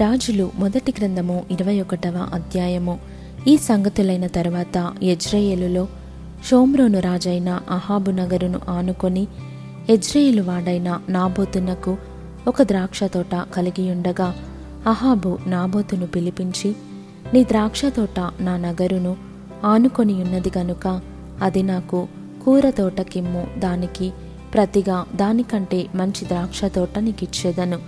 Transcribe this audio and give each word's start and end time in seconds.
రాజులు 0.00 0.50
మొదటి 0.54 0.94
గ్రంథము 0.98 1.44
ఇరవై 1.50 1.80
ఒకటవ 1.80 2.30
అధ్యాయము. 2.34 2.98
ఈ 3.48 3.56
సంగతులైన 3.56 4.26
తర్వాత 4.26 4.92
యజ్రయేలులో 5.02 5.88
షోమ్రోను 6.50 7.00
రాజైన 7.00 7.60
అహాబు 7.70 8.10
నగరును 8.10 8.60
ఆనుకొని 8.68 9.28
యజ్రయేలు 9.90 10.42
వాడైన 10.42 11.00
నాబోతునకు 11.08 11.96
ఒక 12.48 12.62
ద్రాక్ష 12.62 13.04
తోట 13.04 13.34
కలిగి 13.34 13.90
ఉండగా 13.90 14.34
అహాబు 14.86 15.38
నాబోతును 15.46 16.06
పిలిపించి 16.06 16.74
నీ 17.34 17.44
ద్రాక్ష 17.44 17.84
తోట 17.84 18.20
నా 18.40 18.56
నగరును 18.56 19.16
ఆనుకొని 19.64 20.12
ఉన్నది 20.12 20.52
గనుక 20.58 21.00
అది 21.42 21.62
నాకు 21.62 22.08
కూర 22.44 22.70
తోటకిమ్ము 22.70 23.46
దానికి 23.58 24.12
ప్రతిగా 24.54 25.06
దానికంటే 25.16 25.86
మంచి 25.94 26.24
ద్రాక్ష 26.24 26.64
తోట 26.64 26.98
నీకిచ్చేదను. 26.98 27.78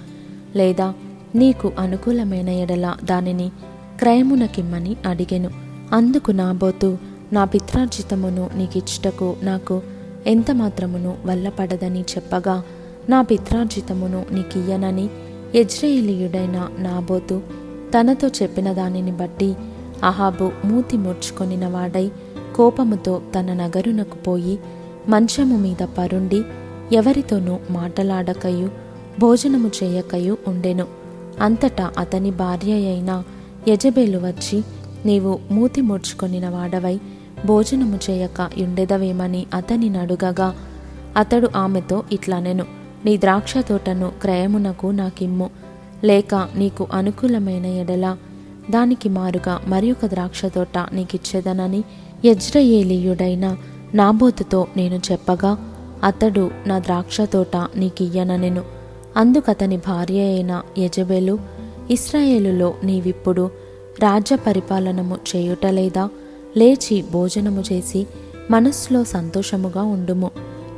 లేదా 0.57 0.95
నీకు 1.35 1.73
అనుకూలమైన 1.79 2.49
ఎడల 2.49 2.95
దానిని 3.05 3.51
క్రయమునకిమ్మని 3.99 4.97
అడిగెను. 5.07 5.51
అందుకు 5.93 6.31
నాబోతు 6.31 6.99
నా 7.33 7.45
పిత్రార్జితమును 7.45 8.51
నీకిచ్చుటకు 8.57 9.37
నాకు 9.43 9.83
ఎంత 10.27 10.51
మాత్రమును 10.51 11.17
వల్లపడదని 11.27 12.01
చెప్పగా 12.01 12.63
నా 13.09 13.23
పిత్రార్జితమును 13.23 14.27
నీకియ్యనని 14.33 15.09
యజ్రయేలీయుడైన 15.57 16.69
నాబోతు 16.79 17.41
తనతో 17.95 18.29
చెప్పిన 18.29 18.73
దానిని 18.73 19.13
బట్టి 19.13 19.57
అహాబు 20.05 20.51
మూతి 20.65 20.97
ముడ్చుకొనిన 20.97 21.67
వాడై 21.67 22.11
కోపముతో 22.57 23.23
తన 23.35 23.53
నగరునకు 23.53 24.17
పోయి 24.17 24.59
మంచము 25.09 25.57
మీద 25.57 25.87
పరుండి 25.99 26.43
ఎవరితోనూ 26.93 27.59
మాటలాడకయు 27.71 28.71
భోజనము 29.19 29.71
చేయకయు 29.83 30.39
ఉండెను. 30.49 30.98
అంతటా 31.41 31.91
అతని 31.99 32.31
భార్య 32.31 32.73
అయిన 32.73 33.23
యజబేలు 33.69 34.19
వచ్చి 34.19 34.63
నీవు 35.07 35.39
మూతి 35.51 35.81
ముడుచుకొనిన 35.81 36.49
వాడవై 36.49 37.01
భోజనము 37.47 37.99
చేయక 38.11 38.51
ఉండెదవేమని 38.63 39.47
అతని 39.55 39.89
నడుగగా 39.89 40.55
అతడు 41.17 41.49
ఆమెతో 41.57 42.03
ఇట్లనెను 42.13 42.65
నీ 43.05 43.17
ద్రాక్ష 43.17 43.55
తోటను 43.59 44.13
క్రయమునకు 44.23 44.87
నాకిమ్ము 44.87 45.51
లేక 46.05 46.35
నీకు 46.35 46.87
అనుకూలమైన 46.93 47.67
ఎడల 47.67 48.17
దానికి 48.71 49.09
మారుగా 49.09 49.61
మరి 49.67 49.93
ఒక 49.93 50.07
ద్రాక్ష 50.07 50.45
తోట 50.45 50.79
నీకిచ్చేదనని 50.93 51.85
యజ్రయేలీయుడైన 52.25 53.57
నాబోతుతో 53.95 54.67
నేను 54.77 55.01
చెప్పగా 55.13 55.59
అతడు 56.05 56.51
నా 56.67 56.79
ద్రాక్ష 56.79 57.21
తోట 57.21 57.57
నీకియ్యననెను. 57.77 58.78
అందుకతని 59.17 59.77
భార్య 59.77 60.21
అయిన 60.21 60.63
యజబెలు 60.79 61.39
ఇస్రాయేలులో 61.91 62.75
నీవిప్పుడు 62.85 63.51
రాజ్య 64.01 64.37
పరిపాలనము 64.37 65.19
చేయుటలేదా 65.37 66.09
లేచి 66.57 67.05
భోజనము 67.13 67.65
చేసి 67.73 68.07
మనస్సులో 68.51 69.05
సంతోషముగా 69.05 69.83
ఉండుము. 69.83 70.31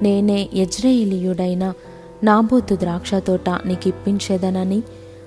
నేనే 0.03 0.49
యజ్రయేలీయుడైన 0.55 1.73
నాబోతు 2.25 2.75
ద్రాక్ష 2.75 3.15
తోట 3.15 3.51
నీకిప్పించేదనని 3.51 4.83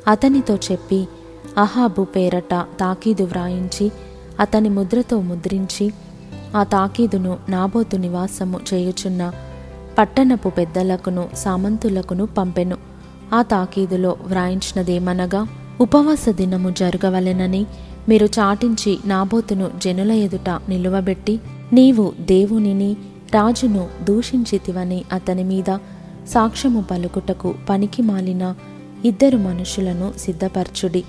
అతనితో 0.08 0.56
చెప్పి 0.56 1.08
అహాబు 1.58 2.04
పేరట 2.04 2.66
తాకీదు 2.80 3.24
వ్రాయించి 3.24 3.92
అతని 4.40 4.70
ముద్రతో 4.70 5.22
ముద్రించి 5.22 5.92
ఆ 6.56 6.64
తాకీదును 6.64 7.38
నాబోతు 7.50 7.98
నివాసము 7.98 8.60
చేయుచున్న 8.74 9.32
పట్టణపు 9.98 10.50
పెద్దలకును 10.50 11.30
సామంతులకును 11.36 12.26
పంపెను. 12.26 12.93
ఆ 13.34 13.42
తాకీదులో 13.42 14.18
వ్రాయించినదేమనగా 14.28 15.48
ఉపవాస 15.82 16.30
దినము 16.30 16.70
జరగవలెనని 16.70 17.66
మీరు 18.10 18.26
చాటించి 18.26 18.98
నాబోతును 19.06 19.72
జనుల 19.84 20.12
ఎదుట 20.12 20.50
నిలువబెట్టి 20.70 21.40
నీవు 21.74 22.14
దేవునిని 22.22 22.94
రాజును 23.34 23.88
దూషించితివని 24.04 25.04
అతని 25.14 25.44
మీద 25.44 25.78
సాక్ష్యము 26.28 26.82
పలుకుటకు 26.82 27.56
పనికి 27.70 28.02
మాలిన 28.02 28.56
ఇద్దరు 29.06 29.38
మనుషులను 29.38 30.14
సిద్ధపరచుడి. 30.18 31.02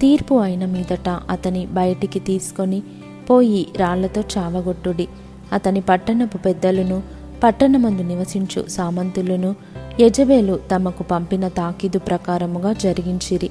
తీర్పు 0.00 0.34
అయిన 0.34 0.64
మీదట 0.64 1.08
అతని 1.08 1.66
బయటికి 1.66 2.18
తీసుకొని 2.18 2.82
పోయి 3.30 3.66
రాళ్ళతో 3.76 4.24
చావగొట్టుడి. 4.38 5.08
అతని 5.52 5.80
పట్టణపు 5.80 6.38
పెద్దలను 6.38 7.02
పట్టణమందు 7.44 8.02
నివసించు 8.02 8.68
సామంతులను 8.68 9.56
యజబేలు 10.00 10.58
తమకు 10.74 11.02
పంపిన 11.02 11.48
తాకీదు 11.48 11.98
ప్రకారముగా 11.98 12.72
జరిగించిరి. 12.72 13.50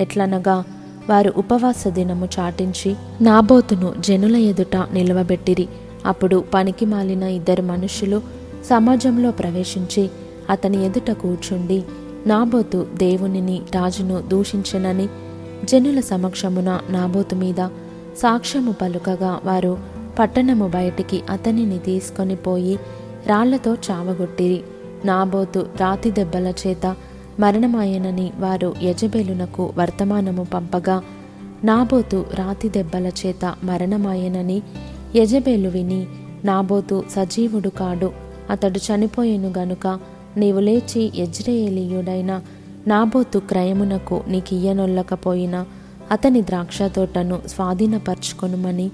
ఎట్లనగా 0.00 0.64
వారు 1.10 1.32
ఉపవాస 1.36 1.88
దినము 1.88 2.28
చాటించి 2.38 2.96
నాబోతును 3.20 3.94
జనుల 4.00 4.36
ఎదుట 4.36 4.76
నిలవబెట్టిరి. 4.76 5.68
అప్పుడు 6.06 6.44
పనికి 6.54 6.86
మాలిన 6.86 7.22
ఇద్దరు 7.22 7.62
మనుషులు 7.62 8.20
సమాజంలో 8.66 9.30
ప్రవేశించి 9.30 10.10
అతని 10.50 10.86
ఎదుట 10.86 11.10
కూర్చుండి 11.10 11.84
నాబోతు 12.26 12.86
దేవునిని 12.94 13.62
రాజును 13.74 14.22
దూషించనని 14.28 15.08
జనుల 15.64 16.00
సమక్షమున 16.00 16.80
నాబోతు 16.90 17.34
మీద 17.34 17.68
సాక్ష్యము 18.18 18.72
పలుకగా 18.72 19.40
వారు 19.44 19.78
పట్టణము 20.18 20.68
బయటికి 20.68 21.22
అతనిని 21.30 21.78
తీసుకొని 21.78 22.36
పోయి 22.36 22.78
రాళ్ళతో 23.26 23.74
చావగొట్టిరి. 23.74 24.60
నాబోతు 25.04 25.66
రాతి 25.80 26.10
దెబ్బల 26.10 26.52
చేత 26.66 26.96
మరణమాయనని 27.40 28.32
వారు 28.38 28.74
యజబేలునకు 28.82 29.72
వర్తమానము 29.78 30.44
పంపగా 30.54 31.02
నాబోతు 31.64 32.26
రాతి 32.34 32.68
దెబ్బల 32.68 33.06
చేత 33.06 33.54
మరణమాయనని 33.64 34.62
యజబేలు 35.16 35.68
విని 35.68 36.06
నాబోతు 36.44 37.04
సజీవుడు 37.10 37.68
కాడు 37.68 38.12
అతడు 38.50 38.78
చనిపోయెను 38.78 39.52
గనుక 39.58 39.98
నీవు 40.36 40.60
లేచి 40.60 41.12
యజ్రేయేలీయుడైన 41.14 42.40
నాబోతు 42.86 43.38
క్రయమునకు 43.38 44.22
నీకియ్యనొల్లకపోయినా 44.28 45.66
అతని 46.10 46.42
ద్రాక్ష 46.42 46.82
తోటను 46.82 47.40
స్వాధీనపరచుకొనుమని 47.46 48.90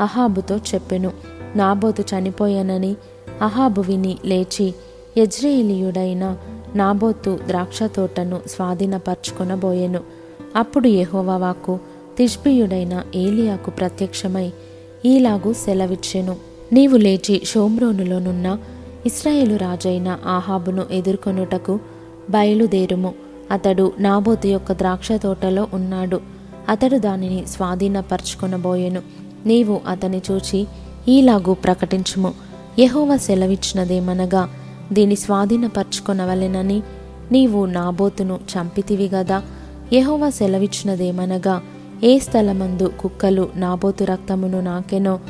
అహాబుతో 0.00 0.56
చెప్పెను. 0.56 1.12
నాబోతు 1.56 2.02
చనిపోయానని 2.02 2.96
అహాబు 3.42 3.80
విని 3.80 4.18
లేచి 4.24 4.74
యజ్రేలీయుడైన 5.18 6.36
నాబోతు 6.74 7.38
ద్రాక్ష 7.46 7.82
తోటను 7.82 8.40
స్వాధీనపరచుకొనబోయెను. 8.46 10.00
అప్పుడు 10.56 10.88
యహోవాకు 10.88 11.78
తిష్బియుడైన 12.18 13.02
ఏలియాకు 13.14 13.70
ప్రత్యక్షమై 13.70 14.52
ఈలాగు 15.04 15.52
సెలవిచ్చెను. 15.52 16.36
నీవు 16.72 16.96
లేచి 16.96 17.40
షోమ్రోనులోనున్న 17.44 18.58
ఇస్రాయేలు 19.06 19.56
రాజైన 19.56 20.18
ఆహాబును 20.26 20.82
ఎదుర్కొనుటకు 20.90 21.80
బయలుదేరుము. 22.30 23.14
అతడు 23.50 23.92
నాబోతు 23.98 24.46
యొక్క 24.46 24.72
ద్రాక్ష 24.72 25.12
తోటలో 25.12 25.68
ఉన్నాడు. 25.74 26.20
అతడు 26.68 26.96
దానిని 26.96 27.46
స్వాధీనపరచుకొనబోయెను. 27.46 29.02
నీవు 29.46 29.80
అతని 29.88 30.22
చూచి 30.30 30.66
ఈలాగు 31.08 31.54
ప్రకటించుము. 31.54 32.34
యహోవ 32.78 33.16
సెలవిచ్చినదేమనగా 33.16 34.48
దీని 34.92 35.16
స్వాధీనపరచుకొనవలెనని 35.16 36.82
నీవు 37.32 37.66
నాబోతును 37.66 38.40
చంపితివి 38.52 39.08
గదా. 39.08 39.42
యహోవ 39.92 40.30
సెలవిచ్చినదేమనగా 40.30 41.62
ఏ 42.04 42.18
స్థలమందు 42.18 42.92
కుక్కలు 43.00 43.48
నాబోతు 43.56 44.04
రక్తమును 44.04 44.60
నాకెనో 44.60 45.20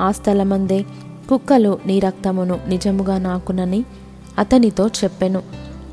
ఆ 0.00 0.10
స్థలమందే 0.10 0.84
కుక్కలు 1.28 1.78
నీ 1.86 2.00
రక్తమును 2.00 2.60
నిజముగా 2.68 3.18
నాకునని 3.18 3.84
అతనితో 4.38 4.86
చెప్పెను. 4.86 5.42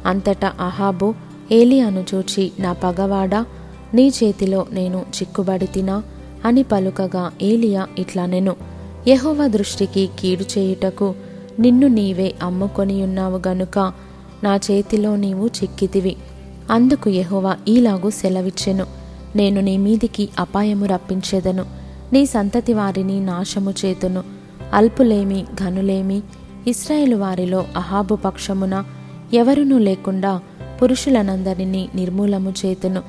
అంతటా 0.06 0.54
అహాబు 0.60 1.14
ఏలియాను 1.52 2.06
చూచి 2.16 2.52
నా 2.60 2.74
పగవాడా 2.74 3.46
నీ 3.94 4.08
చేతిలో 4.08 4.66
నేను 4.72 5.06
చిక్కుబడి 5.18 5.68
తినా 5.68 6.04
అని 6.46 6.64
పలుకగా 6.64 7.32
ఏలియా 7.42 7.88
ఇట్లా 7.98 8.26
నేను. 8.26 8.56
యహోవ 9.08 9.48
దృష్టికి 9.48 10.10
కీడు 10.20 10.60
చేయుటకు 10.60 11.16
నిన్ను 11.60 11.88
నీవే 11.88 12.34
అమ్ముకొని 12.44 13.04
ఉన్నావు 13.04 13.42
గనుక 13.48 13.94
నా 14.44 14.56
చేతిలో 14.56 15.16
నీవు 15.16 15.48
చిక్కితివి. 15.48 16.16
అందుకు 16.72 17.10
యహోవా 17.10 17.58
ఈలాగు 17.68 18.10
సెలవిచ్చెను. 18.10 18.86
నేను 19.36 19.62
నీ 19.62 19.78
మీదికి 19.78 20.30
అపాయము 20.40 20.86
రప్పించేదను. 20.86 21.66
నీ 22.14 22.26
సంతతి 22.26 22.74
వారిని 22.74 23.20
నాశము 23.20 23.74
చేతును. 23.86 24.24
అల్పులేమి 24.74 25.46
ఘనులేమి 25.64 26.22
ఇస్రాయేలు 26.68 27.16
వారిలో 27.16 27.66
అహాబు 27.76 28.16
పక్షమున 28.16 28.84
ఎవరునూ 29.34 29.78
లేకుండా 29.78 30.42
పురుషులనందరినీ 30.82 31.90
నిర్మూలము 31.96 32.54
చేతును. 32.66 33.02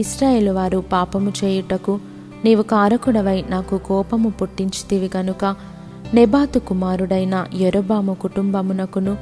ఇస్రాయేలు 0.00 0.50
వారు 0.50 0.84
పాపము 0.92 1.32
చేయుటకు 1.44 2.00
నీవు 2.44 2.62
కారకుడవై 2.62 3.44
నాకు 3.48 3.78
కోపము 3.78 4.28
పుట్టించితివి 4.28 5.10
గనుక 5.16 5.56
నెబాతు 6.14 6.58
కుమారుడైన 6.58 7.46
ఎరబాము 7.58 8.14
కుటుంబమునకును 8.14 9.16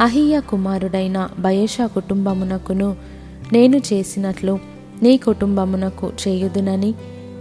అహియ 0.00 0.40
కుమారుడైన 0.40 1.28
బయేషా 1.38 1.86
కుటుంబమునకును 1.86 2.96
నేను 3.52 3.76
చేసినట్లు 3.76 4.58
నీ 5.02 5.16
కుటుంబమునకు 5.16 6.12
చేయుదునని 6.28 6.94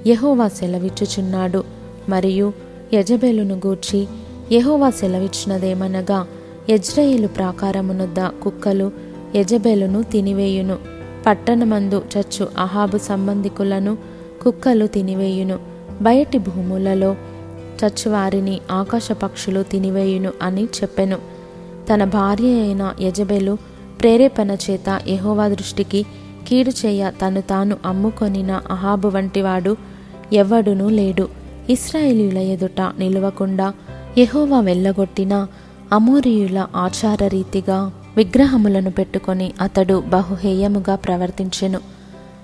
యహోవా 0.07 0.47
సెలవిచ్చుచున్నాడు. 0.47 1.63
మరియు 2.09 2.53
యజబెలును 2.93 3.55
గూర్చి 3.55 4.07
యహోవా 4.51 4.89
సెలవిచ్చినదేమనగా 4.89 6.27
యజ్రయేలు 6.69 7.27
ప్రాకారమునొద్ద 7.27 8.19
కుక్కలు 8.19 8.91
యజబెలును 9.35 10.03
తినివేయును. 10.03 10.77
పట్టణమందు 11.25 12.03
చచ్చు 12.17 12.47
అహాబు 12.57 12.97
సంబంధికులను 12.97 13.97
కుక్కలు 14.43 14.87
తినివేయును. 14.87 15.59
బయటి 16.01 16.37
భూములలో 16.37 17.15
చచ్చువారిని 17.85 18.61
ఆకాశ 18.71 19.11
పక్షులు 19.11 19.63
తినివేయును 19.63 20.31
అని 20.41 20.63
చెప్పెను. 20.63 21.17
తన 21.93 22.03
భార్య 22.03 22.61
అయిన 22.61 22.93
యజబెలు 23.01 23.57
ప్రేరేపణ 24.01 24.57
చేత 24.69 25.01
యహోవా 25.07 25.47
దృష్టికి 25.47 26.05
కీడు 26.47 26.71
చేయ 26.85 27.11
తను 27.21 27.41
తాను 27.41 27.77
అమ్ముకొనిన 27.85 28.61
అహాబు 28.71 29.07
వంటివాడు 29.07 29.77
ఎవ్వడునూ 30.33 30.89
లేడు. 30.89 31.29
ఇస్రాయేలీయుల 31.69 32.37
ఎదుట 32.37 32.81
నిలవకుండా 32.81 33.73
యహోవా 34.17 34.59
వెళ్ళగొట్టిన 34.59 35.47
అమోరియుల 35.93 36.67
ఆచార 36.75 37.27
రీతిగా 37.27 37.91
విగ్రహములను 38.17 38.91
పెట్టుకొని 38.91 39.53
అతడు 39.61 40.03
బహుహేయముగా 40.07 40.95
ప్రవర్తించెను. 40.95 41.79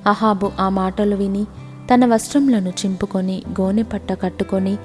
అహాబు 0.08 0.52
ఆ 0.60 0.70
మాటలు 0.70 1.16
విని 1.16 1.46
తన 1.94 2.06
వస్త్రములను 2.06 2.70
చింపుకొని 2.70 3.42
గోనెపట్ట 3.62 4.14
కట్టుకొని 4.22 4.78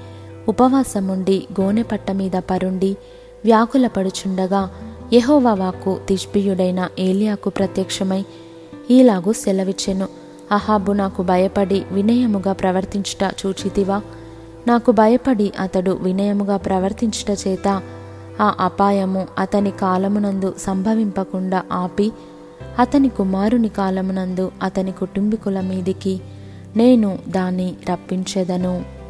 ఉపవాసముండి 0.47 1.47
గోనెపట్ట 1.61 2.11
మీద 2.11 2.31
పరుండి 2.31 2.97
వ్యాకులపడుచుండగా 3.45 4.69
యెహోవా 5.13 5.53
వాక్కు 5.53 5.99
తిష్బియుడైన 6.07 6.89
ఏలియాకు 6.99 7.49
ప్రత్యక్షమై 7.49 8.25
ఈలాగు 8.91 9.31
సెలవిచ్చెను. 9.31 10.07
అహాబు 10.51 10.91
నాకు 10.91 11.23
భయపడి 11.23 11.83
వినయముగా 11.91 12.53
ప్రవర్తించుట 12.53 13.33
చూచితివా? 13.45 14.01
నాకు 14.67 14.91
భయపడి 14.91 15.51
అతడు 15.59 15.91
వినయముగా 15.91 16.57
ప్రవర్తించుట 16.57 17.47
చేత 17.47 17.81
ఆ 18.41 18.55
అపాయము 18.59 19.27
అతని 19.39 19.71
కాలమునందు 19.71 20.53
సంభవింపకుండా 20.57 21.63
ఆపి 21.71 22.11
అతని 22.79 23.09
కుమారుని 23.09 23.69
కాలమునందు 23.69 24.51
అతని 24.63 24.91
కుటుంబీకుల 24.91 25.61
మీదికి 25.61 26.21
నేను 26.75 27.19
దాన్ని 27.29 27.75
రప్పించెదను. 27.91 29.00